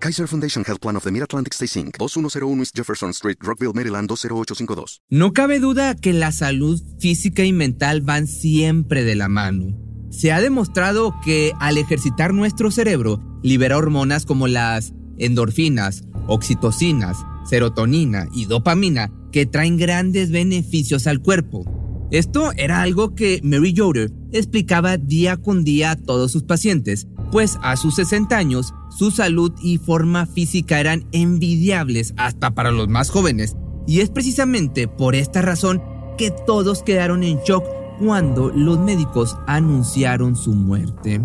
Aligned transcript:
Kaiser 0.00 0.28
Foundation 0.28 0.64
Health 0.64 0.80
Plan 0.80 0.96
of 0.96 1.02
the 1.02 1.10
Mid-Atlantic 1.10 1.54
Stay 1.54 1.66
Inc., 1.80 1.98
2101 1.98 2.60
East 2.60 2.76
Jefferson 2.76 3.10
Street, 3.10 3.36
Rockville, 3.40 3.72
Maryland 3.74 4.08
20852. 4.08 5.02
No 5.10 5.32
cabe 5.32 5.58
duda 5.58 5.96
que 5.96 6.12
la 6.12 6.30
salud 6.30 6.80
física 7.00 7.44
y 7.44 7.52
mental 7.52 8.02
van 8.02 8.26
siempre 8.26 9.02
de 9.02 9.16
la 9.16 9.28
mano. 9.28 9.76
Se 10.10 10.32
ha 10.32 10.40
demostrado 10.40 11.14
que 11.24 11.52
al 11.58 11.78
ejercitar 11.78 12.32
nuestro 12.32 12.70
cerebro 12.70 13.20
libera 13.42 13.76
hormonas 13.76 14.24
como 14.24 14.46
las 14.46 14.94
endorfinas, 15.18 16.04
oxitocinas, 16.28 17.18
serotonina 17.44 18.28
y 18.32 18.44
dopamina 18.44 19.10
que 19.32 19.46
traen 19.46 19.76
grandes 19.76 20.30
beneficios 20.30 21.06
al 21.06 21.20
cuerpo. 21.20 21.64
Esto 22.10 22.52
era 22.56 22.80
algo 22.80 23.14
que 23.14 23.40
Mary 23.42 23.72
Yoder 23.72 24.10
explicaba 24.32 24.96
día 24.96 25.36
con 25.36 25.64
día 25.64 25.90
a 25.90 25.96
todos 25.96 26.32
sus 26.32 26.44
pacientes, 26.44 27.06
pues 27.30 27.58
a 27.62 27.76
sus 27.76 27.96
60 27.96 28.34
años 28.36 28.72
su 28.90 29.10
salud 29.10 29.52
y 29.62 29.78
forma 29.78 30.26
física 30.26 30.80
eran 30.80 31.06
envidiables 31.12 32.14
hasta 32.16 32.50
para 32.52 32.70
los 32.70 32.88
más 32.88 33.10
jóvenes, 33.10 33.56
y 33.86 34.00
es 34.00 34.10
precisamente 34.10 34.88
por 34.88 35.14
esta 35.14 35.42
razón 35.42 35.82
que 36.16 36.30
todos 36.30 36.82
quedaron 36.82 37.22
en 37.22 37.38
shock 37.40 37.64
cuando 37.98 38.50
los 38.50 38.78
médicos 38.78 39.36
anunciaron 39.46 40.36
su 40.36 40.54
muerte. 40.54 41.20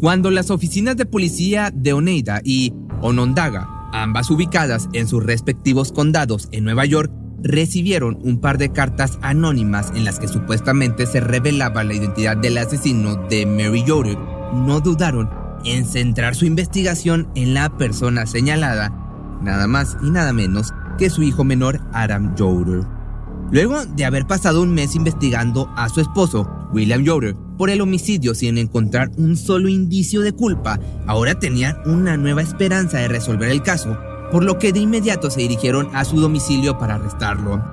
Cuando 0.00 0.30
las 0.30 0.50
oficinas 0.50 0.96
de 0.96 1.06
policía 1.06 1.70
de 1.72 1.92
Oneida 1.94 2.40
y 2.44 2.74
Onondaga, 3.00 3.88
ambas 3.92 4.30
ubicadas 4.30 4.88
en 4.92 5.06
sus 5.08 5.24
respectivos 5.24 5.92
condados 5.92 6.48
en 6.52 6.64
Nueva 6.64 6.84
York, 6.84 7.10
recibieron 7.44 8.18
un 8.22 8.40
par 8.40 8.58
de 8.58 8.72
cartas 8.72 9.18
anónimas 9.22 9.92
en 9.94 10.04
las 10.04 10.18
que 10.18 10.26
supuestamente 10.26 11.06
se 11.06 11.20
revelaba 11.20 11.84
la 11.84 11.94
identidad 11.94 12.36
del 12.36 12.58
asesino 12.58 13.16
de 13.28 13.46
Mary 13.46 13.84
Yoder, 13.84 14.18
no 14.54 14.80
dudaron 14.80 15.30
en 15.64 15.84
centrar 15.84 16.34
su 16.34 16.46
investigación 16.46 17.28
en 17.34 17.54
la 17.54 17.76
persona 17.76 18.26
señalada, 18.26 18.90
nada 19.42 19.66
más 19.66 19.96
y 20.02 20.10
nada 20.10 20.32
menos 20.32 20.72
que 20.98 21.10
su 21.10 21.22
hijo 21.22 21.44
menor 21.44 21.80
Adam 21.92 22.34
Yoder. 22.34 22.84
Luego 23.50 23.84
de 23.84 24.04
haber 24.04 24.26
pasado 24.26 24.62
un 24.62 24.72
mes 24.72 24.96
investigando 24.96 25.70
a 25.76 25.88
su 25.90 26.00
esposo, 26.00 26.48
William 26.72 27.02
Yoder, 27.02 27.36
por 27.58 27.68
el 27.68 27.82
homicidio 27.82 28.34
sin 28.34 28.58
encontrar 28.58 29.10
un 29.16 29.36
solo 29.36 29.68
indicio 29.68 30.22
de 30.22 30.32
culpa, 30.32 30.80
ahora 31.06 31.38
tenían 31.38 31.76
una 31.84 32.16
nueva 32.16 32.42
esperanza 32.42 32.98
de 32.98 33.08
resolver 33.08 33.50
el 33.50 33.62
caso, 33.62 33.96
por 34.34 34.42
lo 34.42 34.58
que 34.58 34.72
de 34.72 34.80
inmediato 34.80 35.30
se 35.30 35.42
dirigieron 35.42 35.94
a 35.94 36.04
su 36.04 36.18
domicilio 36.18 36.76
para 36.76 36.96
arrestarlo. 36.96 37.64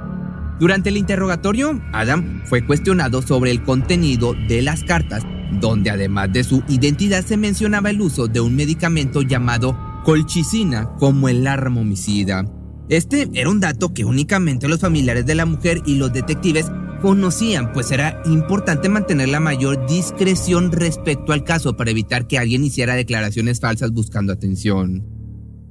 Durante 0.60 0.90
el 0.90 0.98
interrogatorio, 0.98 1.82
Adam 1.92 2.44
fue 2.46 2.64
cuestionado 2.64 3.24
sobre 3.24 3.50
el 3.50 3.64
contenido 3.64 4.36
de 4.48 4.62
las 4.62 4.84
cartas, 4.84 5.24
donde 5.60 5.90
además 5.90 6.32
de 6.32 6.44
su 6.44 6.62
identidad 6.70 7.26
se 7.26 7.36
mencionaba 7.36 7.90
el 7.90 8.00
uso 8.00 8.28
de 8.28 8.42
un 8.42 8.56
medicamento 8.56 9.24
llamado 9.24 9.76
colchicina 10.06 10.88
como 11.00 11.30
el 11.30 11.48
arma 11.48 11.82
homicida. 11.82 12.46
Este 12.90 13.28
era 13.34 13.50
un 13.50 13.60
dato 13.60 13.92
que 13.92 14.06
únicamente 14.06 14.68
los 14.68 14.82
familiares 14.82 15.26
de 15.26 15.34
la 15.34 15.48
mujer 15.48 15.82
y 15.88 15.96
los 15.96 16.14
detectives 16.14 16.72
conocían, 17.02 17.74
pues 17.74 17.92
era 17.92 18.22
importante 18.26 18.88
mantener 18.88 19.30
la 19.30 19.40
mayor 19.40 19.88
discreción 19.88 20.72
respecto 20.72 21.34
al 21.34 21.44
caso 21.44 21.76
para 21.76 21.90
evitar 21.90 22.28
que 22.28 22.38
alguien 22.38 22.64
hiciera 22.64 22.94
declaraciones 22.94 23.60
falsas 23.60 23.92
buscando 23.92 24.32
atención. 24.32 25.11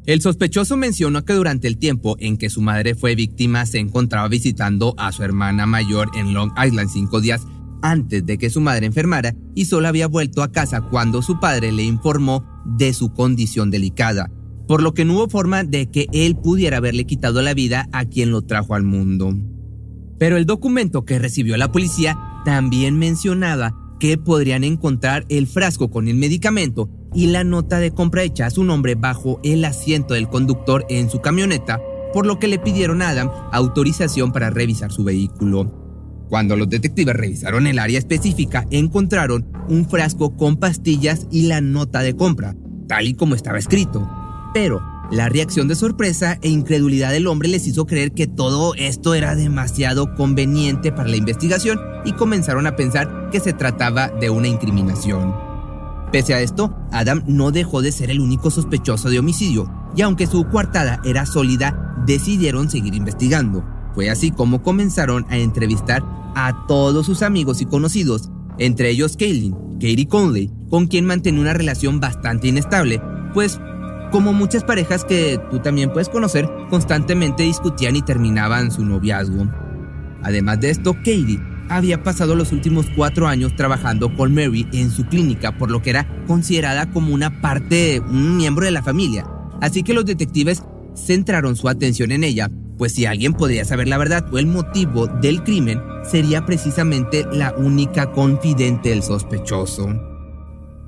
El 0.07 0.23
sospechoso 0.23 0.77
mencionó 0.77 1.25
que 1.25 1.35
durante 1.35 1.69
el 1.69 1.77
tiempo 1.77 2.17
en 2.19 2.39
que 2.39 2.49
su 2.49 2.63
madre 2.63 2.95
fue 2.95 3.15
víctima 3.15 3.67
se 3.67 3.79
encontraba 3.79 4.29
visitando 4.29 4.95
a 4.97 5.13
su 5.13 5.23
hermana 5.23 5.67
mayor 5.67 6.11
en 6.17 6.33
Long 6.33 6.53
Island 6.57 6.91
cinco 6.91 7.21
días 7.21 7.47
antes 7.83 8.25
de 8.25 8.39
que 8.39 8.51
su 8.51 8.61
madre 8.61 8.87
enfermara 8.87 9.35
y 9.55 9.67
solo 9.67 9.89
había 9.89 10.07
vuelto 10.07 10.43
a 10.43 10.53
casa 10.53 10.81
cuando 10.81 11.23
su 11.23 11.39
padre 11.39 11.73
le 11.73 11.83
informó 11.83 12.45
de 12.65 12.93
su 12.95 13.13
condición 13.13 13.71
delicada, 13.71 14.31
por 14.67 14.83
lo 14.83 14.95
que 14.95 15.05
no 15.05 15.15
hubo 15.15 15.29
forma 15.29 15.65
de 15.65 15.91
que 15.91 16.07
él 16.13 16.37
pudiera 16.37 16.79
haberle 16.79 17.05
quitado 17.05 17.43
la 17.43 17.55
vida 17.55 17.89
a 17.93 18.05
quien 18.05 18.31
lo 18.31 18.43
trajo 18.43 18.75
al 18.75 18.85
mundo. 18.85 19.37
Pero 20.19 20.37
el 20.37 20.47
documento 20.47 21.05
que 21.05 21.19
recibió 21.19 21.57
la 21.57 21.73
policía 21.73 22.19
también 22.45 22.99
mencionaba 22.99 23.75
que 23.99 24.17
podrían 24.19 24.65
encontrar 24.65 25.27
el 25.29 25.47
frasco 25.47 25.91
con 25.91 26.09
el 26.09 26.17
medicamento 26.17 26.91
y 27.15 27.27
la 27.27 27.45
nota 27.45 27.79
de 27.79 27.93
compra 27.93 28.23
hecha 28.23 28.47
a 28.47 28.51
su 28.51 28.65
nombre 28.65 28.95
bajo 28.95 29.41
el 29.43 29.65
asiento 29.65 30.15
del 30.15 30.29
conductor 30.29 30.85
en 30.89 31.11
su 31.11 31.21
camioneta, 31.21 31.81
por 32.13 32.27
lo 32.27 32.39
que 32.39 32.49
le 32.49 32.59
pidieron 32.59 33.03
a 33.03 33.11
Adam 33.11 33.31
autorización 33.53 34.33
para 34.33 34.51
revisar 34.51 34.93
su 34.93 35.05
vehículo. 35.05 35.81
Cuando 36.29 36.57
los 36.57 36.69
detectives 36.69 37.17
revisaron 37.17 37.67
el 37.67 37.81
área 37.81 37.99
específica, 37.99 38.65
encontraron 38.71 39.47
un 39.69 39.89
frasco 39.89 40.37
con 40.37 40.57
pastillas 40.57 41.27
y 41.31 41.49
la 41.49 41.61
nota 41.61 42.03
de 42.03 42.15
compra, 42.15 42.55
tal 42.87 43.09
y 43.09 43.15
como 43.15 43.35
estaba 43.35 43.59
escrito. 43.59 44.09
Pero 44.55 44.81
la 45.11 45.29
reacción 45.29 45.67
de 45.67 45.75
sorpresa 45.75 46.39
e 46.41 46.49
incredulidad 46.49 47.11
del 47.11 47.27
hombre 47.27 47.49
les 47.49 47.67
hizo 47.67 47.85
creer 47.85 48.13
que 48.13 48.29
todo 48.29 48.75
esto 48.77 49.15
era 49.15 49.35
demasiado 49.35 50.15
conveniente 50.15 50.93
para 50.93 51.09
la 51.09 51.17
investigación 51.17 51.81
y 52.05 52.13
comenzaron 52.13 52.69
a 52.69 52.77
pensar 52.77 53.29
que 53.33 53.41
se 53.41 53.53
trataba 53.53 54.09
de 54.09 54.31
una 54.31 54.47
incriminación. 54.47 55.50
Pese 56.13 56.35
a 56.35 56.41
esto, 56.41 56.77
Adam 56.91 57.23
no 57.27 57.53
dejó 57.53 57.83
de 57.83 57.93
ser 57.93 58.11
el 58.11 58.21
único 58.21 58.51
sospechoso 58.51 59.11
de 59.11 59.19
homicidio, 59.19 59.71
y 59.95 60.03
aunque 60.03 60.27
su 60.27 60.45
coartada 60.45 61.01
era 61.05 61.25
sólida, 61.25 61.95
decidieron 62.07 62.69
seguir 62.69 62.95
investigando. 62.95 63.65
Fue 63.95 64.11
así 64.11 64.31
como 64.31 64.63
comenzaron 64.63 65.25
a 65.29 65.39
entrevistar 65.39 66.03
a 66.35 66.67
todos 66.67 67.07
sus 67.07 67.23
amigos 67.23 67.61
y 67.61 67.67
conocidos, 67.67 68.31
entre 68.59 68.91
ellos 68.91 69.17
Kaylin, 69.17 69.55
Katie 69.75 70.09
Conley, 70.09 70.53
con 70.69 70.87
quien 70.87 71.07
mantenía 71.07 71.41
una 71.41 71.55
relación 71.55 72.01
bastante 72.01 72.49
inestable, 72.49 73.01
pues 73.33 73.61
como 74.11 74.33
muchas 74.33 74.65
parejas 74.65 75.05
que 75.05 75.41
tú 75.51 75.61
también 75.61 75.93
puedes 75.93 76.09
conocer, 76.09 76.49
constantemente 76.69 77.45
discutían 77.45 77.95
y 77.95 78.03
terminaban 78.03 78.73
su 78.73 78.85
noviazgo. 78.85 79.49
Además 80.23 80.61
de 80.61 80.71
esto, 80.71 80.95
Katie 80.95 81.41
había 81.71 82.03
pasado 82.03 82.35
los 82.35 82.53
últimos 82.53 82.87
cuatro 82.95 83.29
años 83.29 83.55
trabajando 83.55 84.15
con 84.15 84.35
Mary 84.35 84.67
en 84.73 84.91
su 84.91 85.07
clínica, 85.07 85.57
por 85.57 85.71
lo 85.71 85.81
que 85.81 85.91
era 85.91 86.07
considerada 86.27 86.91
como 86.91 87.15
una 87.15 87.41
parte, 87.41 88.01
un 88.01 88.37
miembro 88.37 88.65
de 88.65 88.73
la 88.73 88.83
familia. 88.83 89.25
Así 89.61 89.83
que 89.83 89.95
los 89.95 90.05
detectives 90.05 90.65
centraron 90.97 91.55
su 91.55 91.69
atención 91.69 92.11
en 92.11 92.25
ella, 92.25 92.51
pues 92.77 92.95
si 92.95 93.07
alguien 93.07 93.35
podía 93.35 93.65
saber 93.65 93.89
la 93.89 93.99
verdad 93.99 94.27
o 94.33 94.39
el 94.39 94.47
motivo 94.47 95.07
del 95.07 95.45
crimen, 95.45 95.81
sería 96.03 96.45
precisamente 96.45 97.25
la 97.33 97.55
única 97.55 98.11
confidente 98.11 98.89
del 98.89 99.03
sospechoso. 99.03 99.89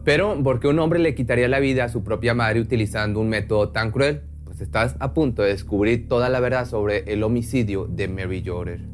Pero, 0.05 0.43
¿por 0.43 0.59
qué 0.59 0.67
un 0.67 0.81
hombre 0.81 0.99
le 0.99 1.15
quitaría 1.15 1.47
la 1.47 1.61
vida 1.61 1.85
a 1.85 1.89
su 1.89 2.03
propia 2.03 2.35
madre 2.35 2.61
utilizando 2.61 3.21
un 3.21 3.29
método 3.29 3.69
tan 3.69 3.93
cruel? 3.93 4.23
Pues 4.45 4.61
estás 4.61 4.97
a 4.99 5.15
punto 5.15 5.43
de 5.43 5.51
descubrir 5.51 6.09
toda 6.09 6.29
la 6.29 6.41
verdad 6.41 6.69
sobre 6.69 7.05
el 7.13 7.23
homicidio 7.23 7.87
de 7.87 8.09
Mary 8.09 8.43
Joder. 8.45 8.92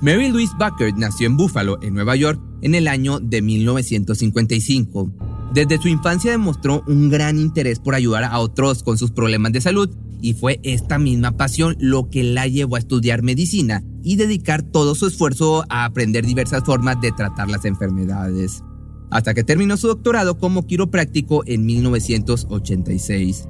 Mary 0.00 0.28
Louise 0.28 0.54
Bucker 0.58 0.96
nació 0.96 1.26
en 1.26 1.36
Buffalo, 1.36 1.78
en 1.82 1.94
Nueva 1.94 2.14
York, 2.14 2.40
en 2.62 2.74
el 2.74 2.86
año 2.86 3.18
de 3.18 3.42
1955. 3.42 5.10
Desde 5.52 5.78
su 5.78 5.88
infancia 5.88 6.30
demostró 6.30 6.84
un 6.86 7.08
gran 7.08 7.38
interés 7.38 7.80
por 7.80 7.94
ayudar 7.94 8.22
a 8.24 8.38
otros 8.38 8.82
con 8.82 8.96
sus 8.96 9.10
problemas 9.10 9.52
de 9.52 9.60
salud 9.60 9.90
y 10.20 10.34
fue 10.34 10.60
esta 10.62 10.98
misma 10.98 11.36
pasión 11.36 11.76
lo 11.80 12.10
que 12.10 12.22
la 12.22 12.46
llevó 12.46 12.76
a 12.76 12.80
estudiar 12.80 13.22
medicina 13.22 13.82
y 14.04 14.16
dedicar 14.16 14.62
todo 14.62 14.94
su 14.94 15.06
esfuerzo 15.06 15.64
a 15.68 15.84
aprender 15.84 16.24
diversas 16.24 16.64
formas 16.64 17.00
de 17.00 17.12
tratar 17.12 17.48
las 17.48 17.64
enfermedades 17.64 18.62
hasta 19.10 19.34
que 19.34 19.44
terminó 19.44 19.76
su 19.76 19.88
doctorado 19.88 20.38
como 20.38 20.66
quiropráctico 20.66 21.42
en 21.46 21.66
1986. 21.66 23.48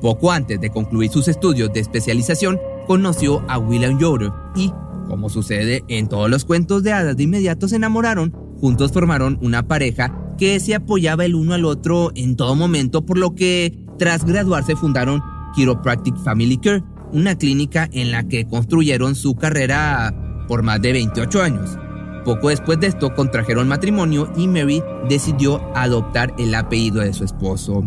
Poco 0.00 0.30
antes 0.30 0.60
de 0.60 0.70
concluir 0.70 1.10
sus 1.10 1.28
estudios 1.28 1.72
de 1.72 1.80
especialización, 1.80 2.58
conoció 2.86 3.44
a 3.48 3.58
William 3.58 3.98
Yoder 3.98 4.30
y, 4.56 4.72
como 5.08 5.28
sucede 5.28 5.84
en 5.88 6.08
todos 6.08 6.30
los 6.30 6.44
cuentos 6.44 6.82
de 6.82 6.92
hadas, 6.92 7.16
de 7.16 7.24
inmediato 7.24 7.66
se 7.66 7.76
enamoraron. 7.76 8.32
Juntos 8.60 8.92
formaron 8.92 9.38
una 9.42 9.66
pareja 9.66 10.34
que 10.36 10.60
se 10.60 10.74
apoyaba 10.74 11.24
el 11.24 11.34
uno 11.34 11.54
al 11.54 11.64
otro 11.64 12.12
en 12.14 12.36
todo 12.36 12.54
momento, 12.54 13.04
por 13.04 13.18
lo 13.18 13.34
que 13.34 13.76
tras 13.98 14.24
graduarse 14.24 14.76
fundaron 14.76 15.20
Chiropractic 15.54 16.16
Family 16.18 16.58
Care, 16.58 16.84
una 17.12 17.36
clínica 17.36 17.88
en 17.92 18.12
la 18.12 18.28
que 18.28 18.46
construyeron 18.46 19.14
su 19.14 19.34
carrera 19.34 20.44
por 20.46 20.62
más 20.62 20.80
de 20.80 20.92
28 20.92 21.42
años. 21.42 21.78
Poco 22.24 22.50
después 22.50 22.78
de 22.78 22.88
esto 22.88 23.14
contrajeron 23.14 23.68
matrimonio 23.68 24.30
y 24.36 24.46
Mary 24.48 24.82
decidió 25.08 25.60
adoptar 25.74 26.34
el 26.38 26.54
apellido 26.54 27.00
de 27.00 27.14
su 27.14 27.24
esposo. 27.24 27.82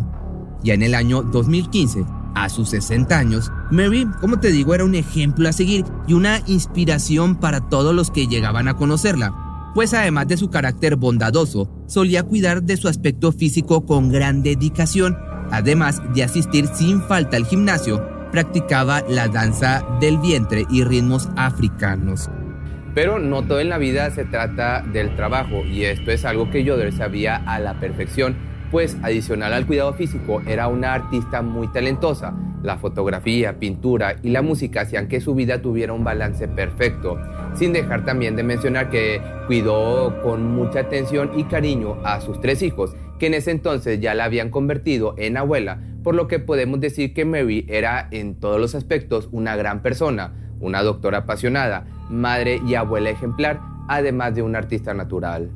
Ya 0.63 0.73
en 0.73 0.81
el 0.81 0.95
año 0.95 1.21
2015, 1.21 2.05
A 2.33 2.49
sus 2.49 2.69
60 2.69 3.17
años, 3.17 3.51
Mary, 3.71 4.07
como 4.21 4.39
te 4.39 4.51
digo, 4.51 4.73
era 4.73 4.85
un 4.85 4.95
ejemplo 4.95 5.49
a 5.49 5.53
seguir 5.53 5.85
y 6.07 6.13
una 6.13 6.41
inspiración 6.47 7.35
para 7.35 7.69
todos 7.69 7.93
los 7.93 8.09
que 8.09 8.27
llegaban 8.27 8.67
a 8.67 8.75
conocerla, 8.75 9.71
pues 9.73 9.93
además 9.93 10.27
de 10.27 10.37
su 10.37 10.49
carácter 10.49 10.95
bondadoso, 10.95 11.69
solía 11.87 12.23
cuidar 12.23 12.63
de 12.63 12.77
su 12.77 12.87
aspecto 12.87 13.31
físico 13.31 13.85
con 13.85 14.09
gran 14.09 14.43
dedicación, 14.43 15.17
además 15.51 16.01
de 16.13 16.23
asistir 16.23 16.67
sin 16.73 17.01
falta 17.01 17.37
al 17.37 17.45
gimnasio, 17.45 18.01
practicaba 18.31 19.03
la 19.09 19.27
danza 19.27 19.85
del 19.99 20.17
vientre 20.17 20.65
y 20.69 20.83
ritmos 20.83 21.29
africanos. 21.35 22.29
Pero 22.95 23.19
no 23.19 23.43
todo 23.43 23.59
en 23.59 23.69
la 23.69 23.77
vida 23.77 24.09
se 24.11 24.25
trata 24.25 24.81
del 24.81 25.15
trabajo 25.15 25.65
y 25.65 25.83
esto 25.83 26.11
es 26.11 26.25
algo 26.25 26.49
que 26.49 26.63
Yoder 26.63 26.93
sabía 26.93 27.37
a 27.37 27.59
la 27.59 27.79
perfección 27.79 28.35
pues 28.71 28.97
adicional 29.03 29.53
al 29.53 29.67
cuidado 29.67 29.93
físico 29.93 30.41
era 30.47 30.67
una 30.69 30.93
artista 30.93 31.41
muy 31.41 31.67
talentosa. 31.67 32.33
La 32.63 32.77
fotografía, 32.77 33.59
pintura 33.59 34.15
y 34.23 34.29
la 34.29 34.41
música 34.41 34.81
hacían 34.81 35.07
que 35.07 35.19
su 35.19 35.35
vida 35.35 35.61
tuviera 35.61 35.93
un 35.93 36.03
balance 36.03 36.47
perfecto, 36.47 37.19
sin 37.53 37.73
dejar 37.73 38.05
también 38.05 38.35
de 38.35 38.43
mencionar 38.43 38.89
que 38.89 39.21
cuidó 39.47 40.21
con 40.21 40.55
mucha 40.55 40.81
atención 40.81 41.31
y 41.35 41.43
cariño 41.43 41.97
a 42.03 42.21
sus 42.21 42.39
tres 42.39 42.61
hijos, 42.61 42.95
que 43.19 43.27
en 43.27 43.33
ese 43.33 43.51
entonces 43.51 43.99
ya 43.99 44.13
la 44.13 44.25
habían 44.25 44.49
convertido 44.49 45.15
en 45.17 45.37
abuela, 45.37 45.79
por 46.03 46.15
lo 46.15 46.27
que 46.27 46.39
podemos 46.39 46.79
decir 46.79 47.13
que 47.13 47.25
Mary 47.25 47.65
era 47.67 48.07
en 48.11 48.35
todos 48.35 48.59
los 48.59 48.73
aspectos 48.73 49.27
una 49.31 49.55
gran 49.55 49.81
persona, 49.81 50.33
una 50.59 50.81
doctora 50.81 51.19
apasionada, 51.19 51.87
madre 52.09 52.61
y 52.65 52.75
abuela 52.75 53.09
ejemplar, 53.09 53.59
además 53.87 54.35
de 54.35 54.43
un 54.43 54.55
artista 54.55 54.93
natural. 54.93 55.49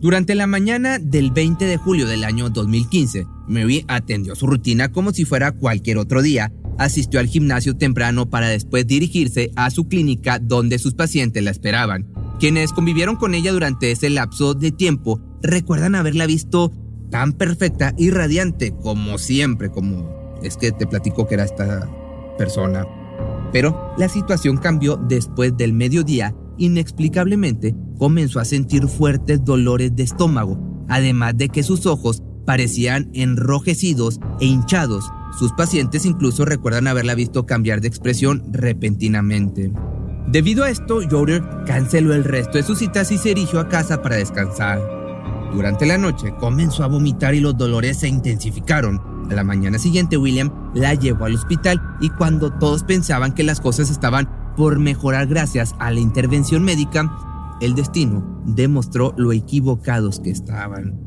Durante 0.00 0.34
la 0.34 0.46
mañana 0.46 0.98
del 0.98 1.30
20 1.30 1.66
de 1.66 1.76
julio 1.76 2.06
del 2.06 2.24
año 2.24 2.48
2015, 2.48 3.26
Mary 3.48 3.84
atendió 3.86 4.34
su 4.34 4.46
rutina 4.46 4.90
como 4.90 5.12
si 5.12 5.26
fuera 5.26 5.52
cualquier 5.52 5.98
otro 5.98 6.22
día. 6.22 6.54
Asistió 6.78 7.20
al 7.20 7.26
gimnasio 7.26 7.76
temprano 7.76 8.30
para 8.30 8.48
después 8.48 8.86
dirigirse 8.86 9.50
a 9.56 9.70
su 9.70 9.88
clínica 9.88 10.38
donde 10.38 10.78
sus 10.78 10.94
pacientes 10.94 11.44
la 11.44 11.50
esperaban. 11.50 12.10
Quienes 12.38 12.72
convivieron 12.72 13.16
con 13.16 13.34
ella 13.34 13.52
durante 13.52 13.90
ese 13.90 14.08
lapso 14.08 14.54
de 14.54 14.72
tiempo 14.72 15.20
recuerdan 15.42 15.94
haberla 15.94 16.24
visto 16.24 16.72
tan 17.10 17.34
perfecta 17.34 17.92
y 17.98 18.08
radiante 18.08 18.74
como 18.82 19.18
siempre, 19.18 19.70
como 19.70 20.38
es 20.42 20.56
que 20.56 20.72
te 20.72 20.86
platico 20.86 21.28
que 21.28 21.34
era 21.34 21.44
esta 21.44 21.86
persona. 22.38 22.86
Pero 23.52 23.92
la 23.98 24.08
situación 24.08 24.56
cambió 24.56 24.96
después 24.96 25.54
del 25.58 25.74
mediodía 25.74 26.34
inexplicablemente 26.56 27.74
comenzó 28.00 28.40
a 28.40 28.46
sentir 28.46 28.88
fuertes 28.88 29.44
dolores 29.44 29.94
de 29.94 30.04
estómago, 30.04 30.58
además 30.88 31.36
de 31.36 31.50
que 31.50 31.62
sus 31.62 31.84
ojos 31.84 32.22
parecían 32.46 33.10
enrojecidos 33.12 34.18
e 34.40 34.46
hinchados. 34.46 35.04
Sus 35.38 35.52
pacientes 35.52 36.06
incluso 36.06 36.46
recuerdan 36.46 36.86
haberla 36.86 37.14
visto 37.14 37.44
cambiar 37.44 37.82
de 37.82 37.88
expresión 37.88 38.42
repentinamente. 38.52 39.70
Debido 40.28 40.64
a 40.64 40.70
esto, 40.70 41.02
Yoder 41.02 41.42
canceló 41.66 42.14
el 42.14 42.24
resto 42.24 42.56
de 42.56 42.64
sus 42.64 42.78
citas 42.78 43.12
y 43.12 43.18
se 43.18 43.28
dirigió 43.28 43.60
a 43.60 43.68
casa 43.68 44.00
para 44.00 44.16
descansar. 44.16 44.80
Durante 45.52 45.84
la 45.84 45.98
noche 45.98 46.32
comenzó 46.40 46.84
a 46.84 46.88
vomitar 46.88 47.34
y 47.34 47.40
los 47.40 47.58
dolores 47.58 47.98
se 47.98 48.08
intensificaron. 48.08 48.98
A 49.30 49.34
la 49.34 49.44
mañana 49.44 49.78
siguiente 49.78 50.16
William 50.16 50.50
la 50.74 50.94
llevó 50.94 51.26
al 51.26 51.34
hospital 51.34 51.82
y 52.00 52.08
cuando 52.08 52.50
todos 52.50 52.82
pensaban 52.82 53.34
que 53.34 53.42
las 53.42 53.60
cosas 53.60 53.90
estaban 53.90 54.54
por 54.56 54.78
mejorar 54.78 55.26
gracias 55.26 55.74
a 55.78 55.90
la 55.90 56.00
intervención 56.00 56.62
médica, 56.62 57.29
el 57.60 57.74
destino 57.74 58.42
demostró 58.46 59.14
lo 59.16 59.32
equivocados 59.32 60.20
que 60.20 60.30
estaban. 60.30 60.98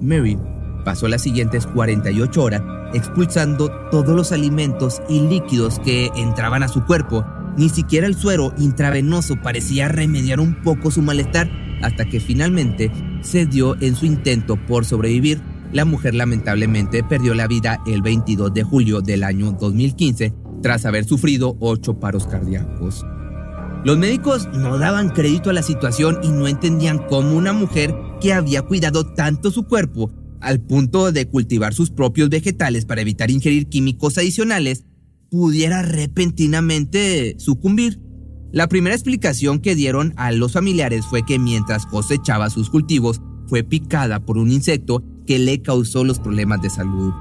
Mary 0.00 0.38
pasó 0.84 1.08
las 1.08 1.22
siguientes 1.22 1.66
48 1.66 2.42
horas 2.42 2.62
expulsando 2.92 3.70
todos 3.90 4.16
los 4.16 4.32
alimentos 4.32 5.00
y 5.08 5.20
líquidos 5.20 5.78
que 5.80 6.10
entraban 6.16 6.62
a 6.62 6.68
su 6.68 6.84
cuerpo. 6.84 7.24
Ni 7.56 7.68
siquiera 7.68 8.06
el 8.06 8.14
suero 8.14 8.52
intravenoso 8.58 9.36
parecía 9.42 9.88
remediar 9.88 10.40
un 10.40 10.62
poco 10.62 10.90
su 10.90 11.02
malestar 11.02 11.50
hasta 11.82 12.04
que 12.04 12.20
finalmente 12.20 12.90
se 13.22 13.46
dio 13.46 13.80
en 13.80 13.94
su 13.94 14.06
intento 14.06 14.56
por 14.66 14.84
sobrevivir. 14.84 15.40
La 15.72 15.84
mujer 15.84 16.14
lamentablemente 16.14 17.04
perdió 17.04 17.34
la 17.34 17.46
vida 17.46 17.80
el 17.86 18.02
22 18.02 18.52
de 18.52 18.64
julio 18.64 19.00
del 19.00 19.22
año 19.22 19.52
2015 19.52 20.34
tras 20.62 20.84
haber 20.84 21.04
sufrido 21.04 21.56
ocho 21.60 21.98
paros 21.98 22.26
cardíacos. 22.26 23.04
Los 23.82 23.96
médicos 23.96 24.46
no 24.52 24.78
daban 24.78 25.08
crédito 25.08 25.48
a 25.48 25.54
la 25.54 25.62
situación 25.62 26.18
y 26.22 26.28
no 26.28 26.46
entendían 26.46 26.98
cómo 26.98 27.34
una 27.34 27.54
mujer 27.54 27.94
que 28.20 28.34
había 28.34 28.60
cuidado 28.60 29.06
tanto 29.14 29.50
su 29.50 29.66
cuerpo 29.66 30.12
al 30.40 30.60
punto 30.60 31.12
de 31.12 31.26
cultivar 31.26 31.72
sus 31.72 31.90
propios 31.90 32.28
vegetales 32.28 32.84
para 32.84 33.00
evitar 33.00 33.30
ingerir 33.30 33.68
químicos 33.68 34.18
adicionales 34.18 34.84
pudiera 35.30 35.80
repentinamente 35.80 37.36
sucumbir. 37.38 37.98
La 38.52 38.68
primera 38.68 38.94
explicación 38.94 39.60
que 39.60 39.74
dieron 39.74 40.12
a 40.16 40.30
los 40.32 40.52
familiares 40.52 41.06
fue 41.06 41.24
que 41.24 41.38
mientras 41.38 41.86
cosechaba 41.86 42.50
sus 42.50 42.68
cultivos 42.68 43.22
fue 43.46 43.62
picada 43.64 44.20
por 44.20 44.36
un 44.36 44.50
insecto 44.50 45.02
que 45.26 45.38
le 45.38 45.62
causó 45.62 46.04
los 46.04 46.18
problemas 46.18 46.60
de 46.60 46.68
salud. 46.68 47.12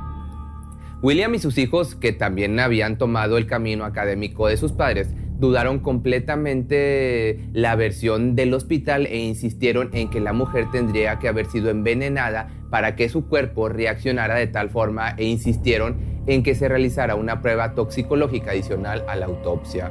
William 1.01 1.33
y 1.33 1.39
sus 1.39 1.57
hijos, 1.57 1.95
que 1.95 2.11
también 2.11 2.59
habían 2.59 2.97
tomado 2.97 3.37
el 3.37 3.47
camino 3.47 3.85
académico 3.85 4.47
de 4.47 4.57
sus 4.57 4.73
padres, 4.73 5.07
dudaron 5.39 5.79
completamente 5.79 7.39
la 7.53 7.75
versión 7.75 8.35
del 8.35 8.53
hospital 8.53 9.05
e 9.07 9.19
insistieron 9.19 9.89
en 9.93 10.09
que 10.09 10.19
la 10.19 10.33
mujer 10.33 10.69
tendría 10.71 11.17
que 11.19 11.27
haber 11.27 11.47
sido 11.47 11.69
envenenada 11.69 12.49
para 12.69 12.95
que 12.95 13.09
su 13.09 13.25
cuerpo 13.27 13.69
reaccionara 13.69 14.35
de 14.35 14.47
tal 14.47 14.69
forma 14.69 15.11
e 15.17 15.25
insistieron 15.25 15.97
en 16.27 16.43
que 16.43 16.55
se 16.55 16.67
realizara 16.67 17.15
una 17.15 17.41
prueba 17.41 17.73
toxicológica 17.73 18.51
adicional 18.51 19.03
a 19.07 19.15
la 19.15 19.25
autopsia. 19.25 19.89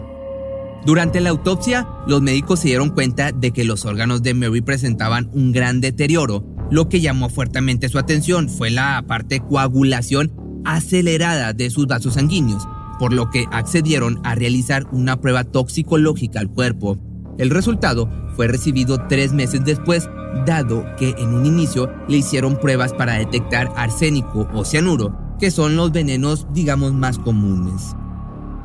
Durante 0.85 1.21
la 1.21 1.31
autopsia, 1.31 1.89
los 2.06 2.23
médicos 2.23 2.61
se 2.61 2.69
dieron 2.69 2.91
cuenta 2.91 3.33
de 3.33 3.51
que 3.51 3.65
los 3.65 3.85
órganos 3.85 4.23
de 4.23 4.35
Mary 4.35 4.61
presentaban 4.61 5.29
un 5.33 5.53
gran 5.53 5.81
deterioro. 5.81 6.44
Lo 6.71 6.89
que 6.89 7.01
llamó 7.01 7.31
fuertemente 7.31 7.89
su 7.89 7.99
atención 7.99 8.49
fue 8.49 8.71
la 8.71 9.03
parte 9.06 9.41
coagulación 9.41 10.33
acelerada 10.65 11.53
de 11.53 11.71
sus 11.71 11.87
vasos 11.87 12.15
sanguíneos, 12.15 12.69
por 12.99 13.12
lo 13.12 13.31
que 13.31 13.47
accedieron 13.50 14.21
a 14.25 14.35
realizar 14.35 14.87
una 14.93 15.21
prueba 15.21 15.45
toxicológica 15.45 16.41
al 16.41 16.50
cuerpo. 16.50 16.99
El 17.39 17.50
resultado 17.50 18.09
fue 18.37 18.49
recibido 18.49 19.06
tres 19.09 19.33
meses 19.33 19.65
después, 19.65 20.09
dado 20.47 20.85
que 20.97 21.15
en 21.19 21.35
un 21.35 21.47
inicio 21.47 21.91
le 22.09 22.19
hicieron 22.19 22.59
pruebas 22.59 22.93
para 22.93 23.15
detectar 23.15 23.73
arsénico 23.77 24.49
o 24.53 24.65
cianuro, 24.65 25.17
que 25.39 25.50
son 25.50 25.77
los 25.77 25.93
venenos, 25.93 26.47
digamos, 26.53 26.93
más 26.93 27.19
comunes. 27.19 27.95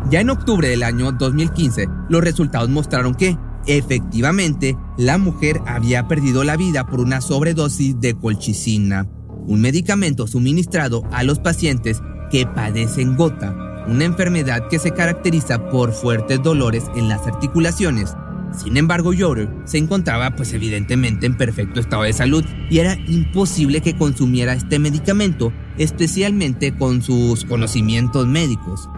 Ya 0.09 0.21
en 0.21 0.30
octubre 0.30 0.68
del 0.68 0.83
año 0.83 1.12
2015, 1.12 1.88
los 2.10 2.24
resultados 2.24 2.69
mostraron 2.69 3.15
que, 3.15 3.38
efectivamente, 3.67 4.77
la 4.98 5.17
mujer 5.17 5.62
había 5.65 6.07
perdido 6.07 6.43
la 6.43 6.57
vida 6.57 6.86
por 6.86 7.00
una 7.00 7.22
sobredosis 7.22 8.00
de 8.01 8.15
colchicina 8.15 9.07
un 9.48 9.62
medicamento 9.62 10.27
suministrado 10.27 11.03
a 11.12 11.24
los 11.24 11.39
pacientes 11.39 12.01
que 12.31 12.46
padecen 12.46 13.15
gota, 13.15 13.55
una 13.87 14.05
enfermedad 14.05 14.67
que 14.69 14.79
se 14.79 14.91
caracteriza 14.91 15.69
por 15.69 15.91
fuertes 15.91 16.41
dolores 16.41 16.85
en 16.95 17.09
las 17.09 17.25
articulaciones. 17.27 18.15
Sin 18.53 18.77
embargo, 18.77 19.13
Yoder 19.13 19.49
se 19.65 19.79
encontraba 19.79 20.35
pues 20.35 20.53
evidentemente 20.53 21.25
en 21.25 21.37
perfecto 21.37 21.79
estado 21.79 22.03
de 22.03 22.13
salud 22.13 22.45
y 22.69 22.79
era 22.79 22.95
imposible 23.07 23.81
que 23.81 23.97
consumiera 23.97 24.53
este 24.53 24.77
medicamento, 24.77 25.51
especialmente 25.77 26.75
con 26.75 27.01
sus 27.01 27.45
conocimientos 27.45 28.27
médicos. 28.27 28.89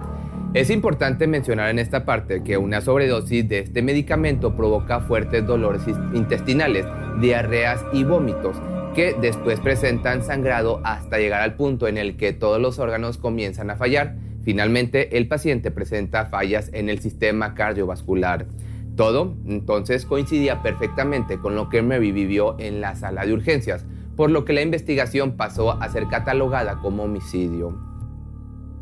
Es 0.54 0.70
importante 0.70 1.28
mencionar 1.28 1.70
en 1.70 1.80
esta 1.80 2.06
parte 2.06 2.42
que 2.44 2.58
una 2.58 2.80
sobredosis 2.80 3.48
de 3.48 3.60
este 3.60 3.82
medicamento 3.82 4.56
provoca 4.56 5.02
fuertes 5.02 5.46
dolores 5.46 5.82
intestinales, 6.14 6.86
diarreas 7.20 7.84
y 7.92 8.06
vómitos, 8.06 8.56
que 8.96 9.16
después 9.20 9.60
presentan 9.60 10.24
sangrado 10.24 10.80
hasta 10.86 11.18
llegar 11.18 11.42
al 11.42 11.56
punto 11.56 11.90
en 11.90 11.98
el 11.98 12.16
que 12.16 12.32
todos 12.32 12.62
los 12.62 12.80
órganos 12.80 13.18
comienzan 13.18 13.70
a 13.70 13.76
fallar. 13.76 14.16
Finalmente, 14.46 15.18
el 15.18 15.28
paciente 15.28 15.72
presenta 15.72 16.28
fallas 16.28 16.70
en 16.72 16.90
el 16.90 17.00
sistema 17.00 17.56
cardiovascular. 17.56 18.48
Todo 18.96 19.36
entonces 19.48 20.06
coincidía 20.06 20.62
perfectamente 20.62 21.40
con 21.40 21.56
lo 21.56 21.68
que 21.68 21.82
Mary 21.82 22.12
vivió 22.12 22.56
en 22.60 22.80
la 22.80 22.96
sala 22.96 23.26
de 23.26 23.34
urgencias, 23.34 23.86
por 24.16 24.30
lo 24.30 24.46
que 24.46 24.54
la 24.54 24.62
investigación 24.62 25.36
pasó 25.36 25.82
a 25.82 25.90
ser 25.90 26.08
catalogada 26.08 26.78
como 26.78 27.04
homicidio. 27.04 27.76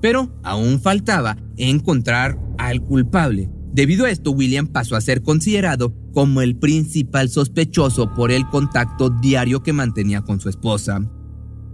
Pero 0.01 0.29
aún 0.43 0.81
faltaba 0.81 1.37
encontrar 1.55 2.37
al 2.57 2.81
culpable. 2.81 3.49
Debido 3.71 4.05
a 4.05 4.11
esto, 4.11 4.31
William 4.31 4.67
pasó 4.67 4.97
a 4.97 5.01
ser 5.01 5.23
considerado 5.23 5.95
como 6.13 6.41
el 6.41 6.57
principal 6.57 7.29
sospechoso 7.29 8.13
por 8.13 8.31
el 8.31 8.47
contacto 8.49 9.09
diario 9.09 9.63
que 9.63 9.73
mantenía 9.73 10.21
con 10.21 10.41
su 10.41 10.49
esposa. 10.49 10.99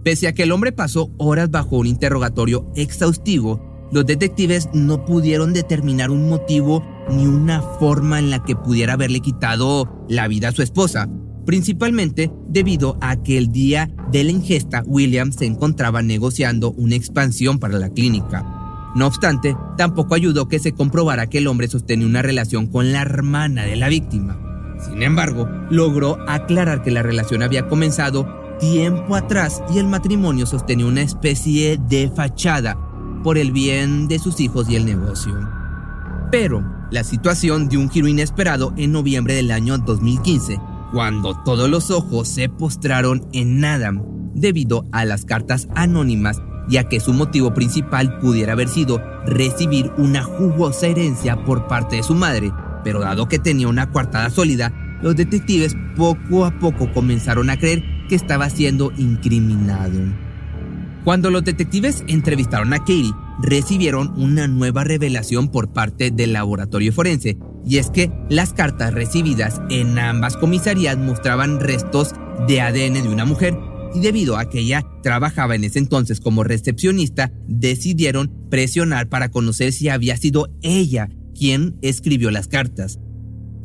Pese 0.04 0.28
a 0.28 0.32
que 0.32 0.44
el 0.44 0.52
hombre 0.52 0.72
pasó 0.72 1.12
horas 1.18 1.50
bajo 1.50 1.76
un 1.76 1.86
interrogatorio 1.86 2.70
exhaustivo, 2.74 3.69
los 3.92 4.06
detectives 4.06 4.68
no 4.72 5.04
pudieron 5.04 5.52
determinar 5.52 6.10
un 6.10 6.28
motivo 6.28 6.84
ni 7.10 7.26
una 7.26 7.60
forma 7.60 8.18
en 8.18 8.30
la 8.30 8.42
que 8.44 8.54
pudiera 8.54 8.92
haberle 8.92 9.20
quitado 9.20 10.04
la 10.08 10.28
vida 10.28 10.48
a 10.48 10.52
su 10.52 10.62
esposa, 10.62 11.08
principalmente 11.44 12.30
debido 12.48 12.96
a 13.00 13.16
que 13.22 13.36
el 13.36 13.50
día 13.50 13.90
de 14.12 14.24
la 14.24 14.30
ingesta 14.30 14.82
William 14.86 15.32
se 15.32 15.46
encontraba 15.46 16.02
negociando 16.02 16.70
una 16.72 16.94
expansión 16.94 17.58
para 17.58 17.78
la 17.78 17.90
clínica. 17.90 18.92
No 18.94 19.06
obstante, 19.06 19.56
tampoco 19.76 20.14
ayudó 20.14 20.48
que 20.48 20.58
se 20.58 20.72
comprobara 20.72 21.28
que 21.28 21.38
el 21.38 21.46
hombre 21.46 21.68
sostenía 21.68 22.06
una 22.06 22.22
relación 22.22 22.66
con 22.66 22.92
la 22.92 23.02
hermana 23.02 23.64
de 23.64 23.76
la 23.76 23.88
víctima. 23.88 24.38
Sin 24.84 25.02
embargo, 25.02 25.48
logró 25.70 26.18
aclarar 26.28 26.82
que 26.82 26.90
la 26.90 27.02
relación 27.02 27.42
había 27.42 27.68
comenzado 27.68 28.26
tiempo 28.58 29.14
atrás 29.14 29.62
y 29.74 29.78
el 29.78 29.86
matrimonio 29.86 30.46
sostenía 30.46 30.86
una 30.86 31.02
especie 31.02 31.78
de 31.88 32.10
fachada 32.14 32.89
por 33.22 33.38
el 33.38 33.52
bien 33.52 34.08
de 34.08 34.18
sus 34.18 34.40
hijos 34.40 34.68
y 34.68 34.76
el 34.76 34.84
negocio. 34.84 35.38
Pero 36.30 36.64
la 36.90 37.04
situación 37.04 37.68
dio 37.68 37.80
un 37.80 37.90
giro 37.90 38.08
inesperado 38.08 38.72
en 38.76 38.92
noviembre 38.92 39.34
del 39.34 39.50
año 39.50 39.78
2015, 39.78 40.60
cuando 40.92 41.34
todos 41.44 41.68
los 41.68 41.90
ojos 41.90 42.28
se 42.28 42.48
postraron 42.48 43.26
en 43.32 43.64
Adam 43.64 44.02
debido 44.34 44.86
a 44.92 45.04
las 45.04 45.24
cartas 45.24 45.68
anónimas 45.74 46.40
ya 46.70 46.84
que 46.84 47.00
su 47.00 47.12
motivo 47.12 47.52
principal 47.52 48.18
pudiera 48.20 48.52
haber 48.52 48.68
sido 48.68 49.02
recibir 49.26 49.90
una 49.98 50.22
jugosa 50.22 50.86
herencia 50.86 51.44
por 51.44 51.66
parte 51.66 51.96
de 51.96 52.02
su 52.02 52.14
madre, 52.14 52.52
pero 52.84 53.00
dado 53.00 53.28
que 53.28 53.38
tenía 53.38 53.68
una 53.68 53.90
coartada 53.90 54.30
sólida, 54.30 54.72
los 55.02 55.16
detectives 55.16 55.76
poco 55.96 56.44
a 56.44 56.58
poco 56.58 56.92
comenzaron 56.92 57.50
a 57.50 57.58
creer 57.58 57.82
que 58.08 58.14
estaba 58.14 58.48
siendo 58.48 58.92
incriminado. 58.96 59.98
Cuando 61.04 61.30
los 61.30 61.44
detectives 61.44 62.04
entrevistaron 62.08 62.74
a 62.74 62.80
Katie, 62.80 63.14
recibieron 63.42 64.12
una 64.20 64.46
nueva 64.48 64.84
revelación 64.84 65.48
por 65.48 65.72
parte 65.72 66.10
del 66.10 66.34
laboratorio 66.34 66.92
forense, 66.92 67.38
y 67.64 67.78
es 67.78 67.90
que 67.90 68.12
las 68.28 68.52
cartas 68.52 68.92
recibidas 68.92 69.62
en 69.70 69.98
ambas 69.98 70.36
comisarías 70.36 70.98
mostraban 70.98 71.58
restos 71.58 72.14
de 72.46 72.60
ADN 72.60 73.02
de 73.02 73.08
una 73.08 73.24
mujer 73.24 73.56
y 73.94 74.00
debido 74.00 74.36
a 74.36 74.48
que 74.48 74.60
ella 74.60 74.86
trabajaba 75.02 75.54
en 75.54 75.64
ese 75.64 75.78
entonces 75.78 76.20
como 76.20 76.44
recepcionista, 76.44 77.32
decidieron 77.48 78.48
presionar 78.50 79.08
para 79.08 79.30
conocer 79.30 79.72
si 79.72 79.88
había 79.88 80.16
sido 80.16 80.48
ella 80.62 81.08
quien 81.34 81.78
escribió 81.82 82.30
las 82.30 82.46
cartas. 82.46 82.98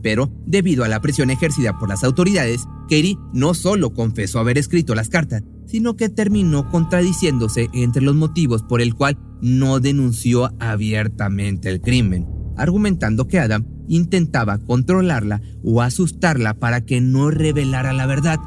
Pero 0.01 0.31
debido 0.45 0.83
a 0.83 0.87
la 0.87 1.01
presión 1.01 1.29
ejercida 1.31 1.77
por 1.77 1.89
las 1.89 2.03
autoridades, 2.03 2.61
Katie 2.83 3.17
no 3.33 3.53
solo 3.53 3.93
confesó 3.93 4.39
haber 4.39 4.57
escrito 4.57 4.95
las 4.95 5.09
cartas, 5.09 5.43
sino 5.65 5.95
que 5.95 6.09
terminó 6.09 6.69
contradiciéndose 6.69 7.69
entre 7.73 8.01
los 8.01 8.15
motivos 8.15 8.63
por 8.63 8.81
el 8.81 8.95
cual 8.95 9.17
no 9.41 9.79
denunció 9.79 10.51
abiertamente 10.59 11.69
el 11.69 11.81
crimen, 11.81 12.27
argumentando 12.57 13.27
que 13.27 13.39
Adam 13.39 13.65
intentaba 13.87 14.57
controlarla 14.59 15.41
o 15.63 15.81
asustarla 15.81 16.55
para 16.55 16.81
que 16.81 17.01
no 17.01 17.29
revelara 17.29 17.93
la 17.93 18.05
verdad 18.07 18.39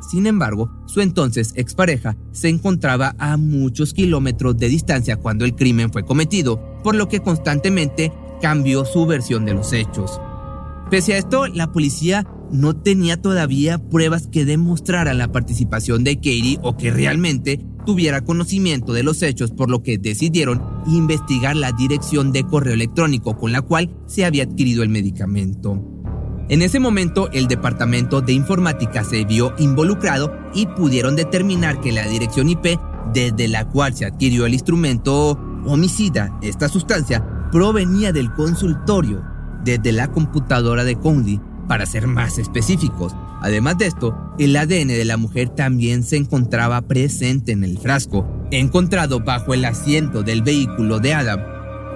sin 0.00 0.26
embargo, 0.26 0.70
su 0.86 1.00
entonces 1.00 1.52
expareja 1.56 2.16
se 2.30 2.48
encontraba 2.48 3.16
a 3.18 3.36
muchos 3.36 3.92
kilómetros 3.92 4.56
de 4.56 4.68
distancia 4.68 5.16
cuando 5.16 5.44
el 5.44 5.54
crimen 5.54 5.90
fue 5.92 6.04
cometido, 6.04 6.60
por 6.84 6.94
lo 6.94 7.08
que 7.08 7.20
constantemente 7.20 8.12
cambió 8.40 8.84
su 8.84 9.06
versión 9.06 9.44
de 9.44 9.54
los 9.54 9.72
hechos. 9.72 10.20
Pese 10.90 11.14
a 11.14 11.18
esto, 11.18 11.48
la 11.48 11.72
policía 11.72 12.24
no 12.50 12.76
tenía 12.76 13.20
todavía 13.20 13.78
pruebas 13.78 14.26
que 14.26 14.44
demostraran 14.44 15.18
la 15.18 15.32
participación 15.32 16.04
de 16.04 16.16
Katie 16.16 16.58
o 16.62 16.76
que 16.76 16.90
realmente 16.90 17.64
tuviera 17.84 18.22
conocimiento 18.22 18.92
de 18.92 19.02
los 19.02 19.22
hechos, 19.22 19.52
por 19.52 19.70
lo 19.70 19.82
que 19.82 19.98
decidieron 19.98 20.62
investigar 20.86 21.56
la 21.56 21.72
dirección 21.72 22.32
de 22.32 22.44
correo 22.44 22.74
electrónico 22.74 23.36
con 23.36 23.52
la 23.52 23.62
cual 23.62 23.90
se 24.06 24.24
había 24.24 24.44
adquirido 24.44 24.82
el 24.82 24.88
medicamento. 24.88 25.82
En 26.48 26.62
ese 26.62 26.78
momento, 26.78 27.30
el 27.32 27.48
departamento 27.48 28.20
de 28.20 28.32
informática 28.32 29.02
se 29.02 29.24
vio 29.24 29.54
involucrado 29.58 30.32
y 30.54 30.66
pudieron 30.66 31.16
determinar 31.16 31.80
que 31.80 31.92
la 31.92 32.06
dirección 32.06 32.48
IP 32.48 32.78
desde 33.12 33.48
la 33.48 33.68
cual 33.68 33.94
se 33.94 34.04
adquirió 34.04 34.46
el 34.46 34.54
instrumento 34.54 35.38
homicida, 35.64 36.38
esta 36.42 36.68
sustancia, 36.68 37.24
provenía 37.50 38.12
del 38.12 38.32
consultorio, 38.32 39.22
desde 39.64 39.92
la 39.92 40.12
computadora 40.12 40.84
de 40.84 40.96
Conley, 40.96 41.40
para 41.66 41.86
ser 41.86 42.06
más 42.06 42.38
específicos. 42.38 43.14
Además 43.40 43.78
de 43.78 43.86
esto, 43.86 44.16
el 44.38 44.56
ADN 44.56 44.88
de 44.88 45.04
la 45.04 45.16
mujer 45.16 45.48
también 45.50 46.02
se 46.02 46.16
encontraba 46.16 46.82
presente 46.82 47.52
en 47.52 47.64
el 47.64 47.78
frasco, 47.78 48.26
encontrado 48.50 49.20
bajo 49.20 49.54
el 49.54 49.64
asiento 49.64 50.22
del 50.22 50.42
vehículo 50.42 50.98
de 50.98 51.14
Adam, 51.14 51.40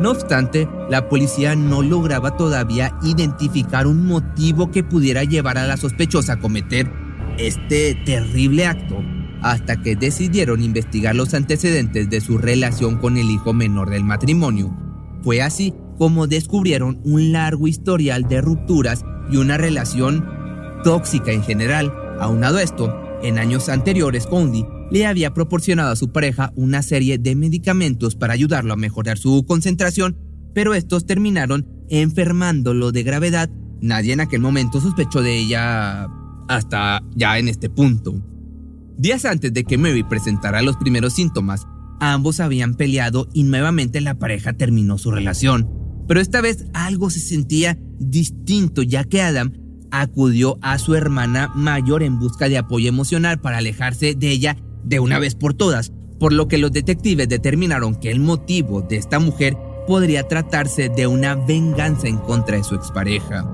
no 0.01 0.13
obstante, 0.13 0.67
la 0.89 1.11
policía 1.11 1.55
no 1.55 1.83
lograba 1.83 2.39
todavía 2.39 2.97
identificar 3.03 3.87
un 3.87 4.07
motivo 4.07 4.71
que 4.71 4.83
pudiera 4.83 5.25
llevar 5.25 5.59
a 5.59 5.67
la 5.67 5.77
sospechosa 5.77 6.35
a 6.35 6.41
cometer 6.41 6.91
este 7.37 7.95
terrible 8.07 8.65
acto, 8.65 9.05
hasta 9.43 9.77
que 9.83 9.97
decidieron 9.97 10.63
investigar 10.63 11.15
los 11.15 11.35
antecedentes 11.35 12.09
de 12.09 12.23
su 12.23 12.39
relación 12.39 12.97
con 12.97 13.19
el 13.19 13.31
hijo 13.31 13.53
menor 13.53 13.91
del 13.91 14.03
matrimonio. 14.03 14.75
Fue 15.23 15.43
así 15.43 15.75
como 15.99 16.27
descubrieron 16.27 17.03
un 17.05 17.33
largo 17.33 17.69
historial 17.69 18.27
de 18.27 18.41
rupturas 18.41 19.05
y 19.31 19.37
una 19.37 19.57
relación 19.57 20.27
tóxica 20.85 21.33
en 21.33 21.43
general. 21.43 21.93
Aunado 22.21 22.59
a 22.59 22.63
esto, 22.63 22.95
en 23.23 23.39
años 23.39 23.69
anteriores, 23.69 24.27
Condi 24.27 24.65
le 24.91 25.07
había 25.07 25.33
proporcionado 25.33 25.93
a 25.93 25.97
su 25.97 26.11
pareja 26.11 26.53
una 26.57 26.83
serie 26.83 27.19
de 27.19 27.37
medicamentos 27.37 28.17
para 28.17 28.33
ayudarlo 28.33 28.73
a 28.73 28.77
mejorar 28.77 29.19
su 29.19 29.45
concentración, 29.47 30.17
pero 30.55 30.75
estos 30.75 31.07
terminaron 31.07 31.67
enfermándolo 31.89 32.93
de 32.93 33.03
gravedad. 33.03 33.51
Nadie 33.81 34.13
en 34.13 34.21
aquel 34.21 34.41
momento 34.41 34.81
sospechó 34.81 35.23
de 35.23 35.39
ella 35.39 36.09
hasta 36.49 37.03
ya 37.15 37.39
en 37.39 37.49
este 37.49 37.71
punto. 37.71 38.21
Días 38.99 39.25
antes 39.25 39.53
de 39.53 39.65
que 39.65 39.79
Mary 39.79 40.03
presentara 40.03 40.61
los 40.61 40.77
primeros 40.77 41.15
síntomas, 41.15 41.67
ambos 42.01 42.41
habían 42.41 42.75
peleado 42.75 43.29
y 43.33 43.45
nuevamente 43.45 44.01
la 44.01 44.19
pareja 44.19 44.53
terminó 44.53 44.99
su 44.99 45.11
relación. 45.11 45.80
Pero 46.11 46.21
esta 46.21 46.41
vez 46.41 46.67
algo 46.73 47.09
se 47.09 47.21
sentía 47.21 47.79
distinto 48.01 48.83
ya 48.83 49.05
que 49.05 49.23
Adam 49.23 49.53
acudió 49.93 50.59
a 50.61 50.77
su 50.79 50.97
hermana 50.97 51.53
mayor 51.55 52.03
en 52.03 52.19
busca 52.19 52.49
de 52.49 52.59
apoyo 52.59 52.89
emocional 52.89 53.41
para 53.41 53.59
alejarse 53.59 54.17
de 54.17 54.29
ella 54.29 54.57
de 54.83 54.99
una 54.99 55.21
vez 55.21 55.37
por 55.37 55.55
todas, 55.55 55.93
por 56.19 56.33
lo 56.33 56.49
que 56.49 56.59
los 56.59 56.73
detectives 56.73 57.29
determinaron 57.29 57.95
que 57.95 58.11
el 58.11 58.19
motivo 58.19 58.83
de 58.83 58.97
esta 58.97 59.21
mujer 59.21 59.57
podría 59.87 60.27
tratarse 60.27 60.89
de 60.89 61.07
una 61.07 61.37
venganza 61.37 62.09
en 62.09 62.17
contra 62.17 62.57
de 62.57 62.65
su 62.65 62.75
expareja. 62.75 63.49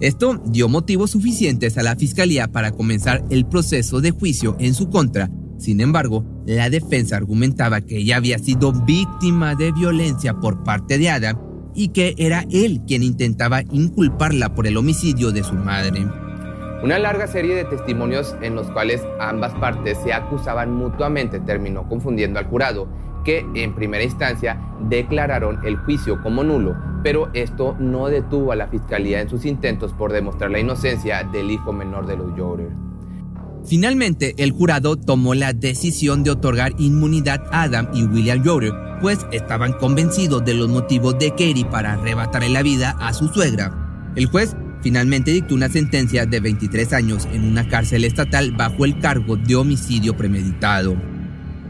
Esto 0.00 0.42
dio 0.44 0.68
motivos 0.68 1.12
suficientes 1.12 1.78
a 1.78 1.84
la 1.84 1.94
fiscalía 1.94 2.48
para 2.48 2.72
comenzar 2.72 3.24
el 3.30 3.46
proceso 3.46 4.00
de 4.00 4.10
juicio 4.10 4.56
en 4.58 4.74
su 4.74 4.90
contra. 4.90 5.30
Sin 5.60 5.80
embargo, 5.80 6.24
la 6.46 6.68
defensa 6.68 7.16
argumentaba 7.16 7.80
que 7.80 7.98
ella 7.98 8.16
había 8.16 8.40
sido 8.40 8.72
víctima 8.72 9.54
de 9.54 9.70
violencia 9.70 10.34
por 10.34 10.64
parte 10.64 10.98
de 10.98 11.10
Adam 11.10 11.46
y 11.76 11.88
que 11.88 12.14
era 12.18 12.44
él 12.50 12.80
quien 12.86 13.02
intentaba 13.02 13.62
inculparla 13.70 14.54
por 14.54 14.66
el 14.66 14.76
homicidio 14.76 15.30
de 15.30 15.44
su 15.44 15.54
madre. 15.54 16.06
Una 16.82 16.98
larga 16.98 17.26
serie 17.26 17.54
de 17.54 17.64
testimonios 17.64 18.34
en 18.42 18.54
los 18.54 18.70
cuales 18.70 19.02
ambas 19.20 19.54
partes 19.54 19.98
se 20.02 20.12
acusaban 20.12 20.72
mutuamente 20.72 21.40
terminó 21.40 21.88
confundiendo 21.88 22.38
al 22.38 22.46
jurado, 22.46 22.88
que 23.24 23.44
en 23.54 23.74
primera 23.74 24.04
instancia 24.04 24.60
declararon 24.88 25.58
el 25.64 25.76
juicio 25.76 26.22
como 26.22 26.44
nulo, 26.44 26.76
pero 27.02 27.28
esto 27.32 27.76
no 27.78 28.08
detuvo 28.08 28.52
a 28.52 28.56
la 28.56 28.68
fiscalía 28.68 29.20
en 29.20 29.28
sus 29.28 29.44
intentos 29.46 29.92
por 29.92 30.12
demostrar 30.12 30.50
la 30.50 30.60
inocencia 30.60 31.24
del 31.24 31.50
hijo 31.50 31.72
menor 31.72 32.06
de 32.06 32.16
los 32.16 32.36
Yoder. 32.36 32.70
Finalmente, 33.68 34.34
el 34.38 34.52
jurado 34.52 34.96
tomó 34.96 35.34
la 35.34 35.52
decisión 35.52 36.22
de 36.22 36.30
otorgar 36.30 36.74
inmunidad 36.78 37.42
a 37.50 37.62
Adam 37.62 37.88
y 37.92 38.04
William 38.04 38.42
Yoder, 38.44 38.72
pues 39.00 39.26
estaban 39.32 39.72
convencidos 39.72 40.44
de 40.44 40.54
los 40.54 40.68
motivos 40.68 41.18
de 41.18 41.30
Katie 41.30 41.64
para 41.64 41.94
arrebatarle 41.94 42.48
la 42.48 42.62
vida 42.62 42.96
a 43.00 43.12
su 43.12 43.26
suegra. 43.28 44.12
El 44.14 44.26
juez 44.26 44.54
finalmente 44.82 45.32
dictó 45.32 45.56
una 45.56 45.68
sentencia 45.68 46.26
de 46.26 46.38
23 46.38 46.92
años 46.92 47.26
en 47.32 47.44
una 47.44 47.68
cárcel 47.68 48.04
estatal 48.04 48.52
bajo 48.52 48.84
el 48.84 49.00
cargo 49.00 49.36
de 49.36 49.56
homicidio 49.56 50.16
premeditado. 50.16 50.96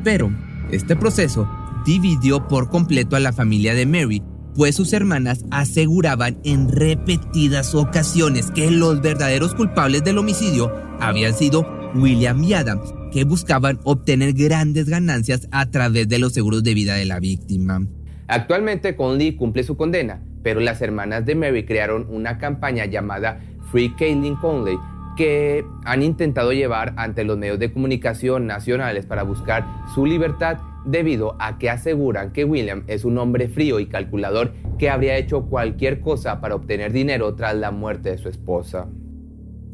Pero 0.04 0.30
este 0.70 0.96
proceso 0.96 1.48
dividió 1.86 2.46
por 2.46 2.68
completo 2.68 3.16
a 3.16 3.20
la 3.20 3.32
familia 3.32 3.72
de 3.74 3.86
Mary, 3.86 4.22
pues 4.54 4.76
sus 4.76 4.92
hermanas 4.92 5.44
aseguraban 5.50 6.38
en 6.44 6.70
repetidas 6.70 7.74
ocasiones 7.74 8.50
que 8.50 8.70
los 8.70 9.00
verdaderos 9.00 9.54
culpables 9.54 10.04
del 10.04 10.18
homicidio 10.18 10.72
habían 11.00 11.34
sido 11.34 11.75
William 12.00 12.42
y 12.42 12.54
Adam, 12.54 12.80
que 13.12 13.24
buscaban 13.24 13.78
obtener 13.84 14.32
grandes 14.32 14.88
ganancias 14.88 15.48
a 15.50 15.70
través 15.70 16.08
de 16.08 16.18
los 16.18 16.32
seguros 16.32 16.62
de 16.62 16.74
vida 16.74 16.94
de 16.94 17.04
la 17.04 17.20
víctima. 17.20 17.86
Actualmente 18.28 18.96
Conley 18.96 19.36
cumple 19.36 19.62
su 19.62 19.76
condena, 19.76 20.20
pero 20.42 20.60
las 20.60 20.82
hermanas 20.82 21.24
de 21.24 21.34
Mary 21.34 21.64
crearon 21.64 22.06
una 22.08 22.38
campaña 22.38 22.86
llamada 22.86 23.40
Free 23.70 23.94
Caitlin 23.96 24.36
Conley 24.36 24.76
que 25.16 25.64
han 25.84 26.02
intentado 26.02 26.52
llevar 26.52 26.92
ante 26.96 27.24
los 27.24 27.38
medios 27.38 27.58
de 27.58 27.72
comunicación 27.72 28.46
nacionales 28.46 29.06
para 29.06 29.22
buscar 29.22 29.66
su 29.94 30.04
libertad 30.04 30.58
debido 30.84 31.36
a 31.40 31.58
que 31.58 31.70
aseguran 31.70 32.32
que 32.32 32.44
William 32.44 32.84
es 32.86 33.04
un 33.04 33.18
hombre 33.18 33.48
frío 33.48 33.80
y 33.80 33.86
calculador 33.86 34.52
que 34.78 34.90
habría 34.90 35.16
hecho 35.16 35.46
cualquier 35.46 36.00
cosa 36.00 36.40
para 36.40 36.54
obtener 36.54 36.92
dinero 36.92 37.34
tras 37.34 37.56
la 37.56 37.70
muerte 37.70 38.10
de 38.10 38.18
su 38.18 38.28
esposa. 38.28 38.86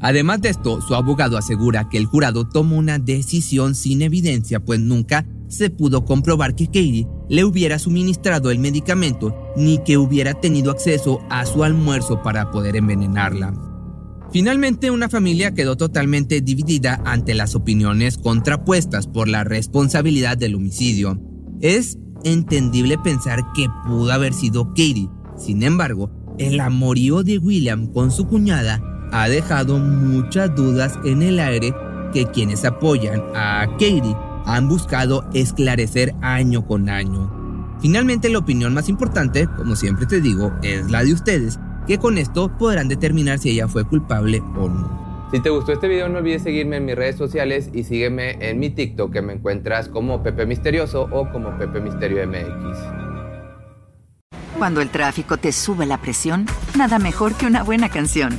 Además 0.03 0.43
de 0.43 0.49
esto, 0.49 0.81
su 0.81 0.97
abogado 0.97 1.39
asegura 1.39 1.89
que 1.89 1.97
el 1.97 2.07
jurado 2.07 2.45
tomó 2.49 2.77
una 2.77 2.99
decisión 2.99 3.77
sin 3.77 4.03
evidencia, 4.03 4.59
pues 4.59 4.81
nunca 4.81 5.25
se 5.47 5.71
pudo 5.71 6.05
comprobar 6.05 6.57
que 6.57 6.67
Katie 6.67 7.07
le 7.29 7.45
hubiera 7.45 7.79
suministrado 7.79 8.51
el 8.51 8.59
medicamento 8.59 9.53
ni 9.57 9.79
que 9.79 9.99
hubiera 9.99 10.35
tenido 10.35 10.73
acceso 10.73 11.21
a 11.31 11.47
su 11.47 11.63
almuerzo 11.63 12.21
para 12.21 12.51
poder 12.51 12.75
envenenarla. 12.75 13.55
Finalmente, 14.33 14.91
una 14.91 15.09
familia 15.09 15.53
quedó 15.53 15.77
totalmente 15.77 16.41
dividida 16.41 17.01
ante 17.05 17.35
las 17.35 17.55
opiniones 17.55 18.19
contrapuestas 18.19 19.07
por 19.07 19.29
la 19.29 19.45
responsabilidad 19.45 20.37
del 20.37 20.57
homicidio. 20.57 21.21
Es 21.61 21.99
entendible 22.25 22.99
pensar 22.99 23.41
que 23.55 23.69
pudo 23.87 24.11
haber 24.11 24.33
sido 24.33 24.69
Katie. 24.71 25.11
Sin 25.37 25.63
embargo, 25.63 26.11
el 26.39 26.59
amorío 26.61 27.23
de 27.23 27.39
William 27.39 27.93
con 27.93 28.11
su 28.11 28.27
cuñada 28.27 28.83
ha 29.13 29.29
dejado 29.29 29.79
muchas 29.79 30.55
dudas 30.55 30.99
en 31.05 31.23
el 31.23 31.39
aire 31.39 31.75
que 32.13 32.27
quienes 32.27 32.65
apoyan 32.65 33.23
a 33.35 33.67
Katie 33.73 34.17
han 34.45 34.69
buscado 34.69 35.25
esclarecer 35.33 36.15
año 36.21 36.67
con 36.67 36.89
año. 36.89 37.77
Finalmente, 37.81 38.29
la 38.29 38.39
opinión 38.39 38.75
más 38.75 38.89
importante, 38.89 39.47
como 39.57 39.77
siempre 39.77 40.07
te 40.07 40.21
digo, 40.21 40.53
es 40.63 40.91
la 40.91 41.05
de 41.05 41.13
ustedes, 41.13 41.59
que 41.87 41.99
con 41.99 42.19
esto 42.19 42.57
podrán 42.59 42.89
determinar 42.89 43.39
si 43.39 43.51
ella 43.51 43.69
fue 43.69 43.85
culpable 43.85 44.43
o 44.57 44.69
no. 44.69 45.29
Si 45.33 45.41
te 45.41 45.49
gustó 45.49 45.73
este 45.73 45.89
video 45.89 46.11
no 46.11 46.19
olvides 46.19 46.43
seguirme 46.43 46.77
en 46.77 46.85
mis 46.85 46.95
redes 46.95 47.17
sociales 47.17 47.71
y 47.73 47.85
sígueme 47.85 48.37
en 48.41 48.59
mi 48.59 48.69
TikTok 48.69 49.11
que 49.11 49.23
me 49.23 49.33
encuentras 49.33 49.89
como 49.89 50.23
Pepe 50.23 50.45
Misterioso 50.45 51.09
o 51.11 51.31
como 51.31 51.57
Pepe 51.57 51.81
Misterio 51.81 52.27
MX. 52.27 52.79
Cuando 54.59 54.83
el 54.83 54.91
tráfico 54.91 55.39
te 55.39 55.51
sube 55.51 55.87
la 55.87 55.99
presión, 55.99 56.47
nada 56.77 56.99
mejor 56.99 57.35
que 57.35 57.47
una 57.47 57.63
buena 57.63 57.89
canción. 57.89 58.39